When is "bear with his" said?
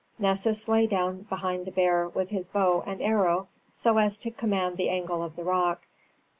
1.71-2.49